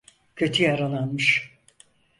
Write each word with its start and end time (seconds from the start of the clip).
Kötü 0.35 0.63
yaralanmış. 0.63 1.57